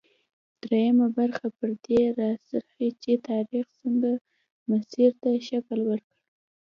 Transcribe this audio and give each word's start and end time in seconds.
دویمه 0.63 1.07
برخه 1.17 1.47
پر 1.57 1.69
دې 1.85 2.01
راڅرخي 2.19 2.87
چې 3.03 3.11
تاریخ 3.29 3.65
څنګه 3.79 4.11
مسیر 4.69 5.11
ته 5.21 5.29
شکل 5.49 5.79
ورکړ. 5.89 6.17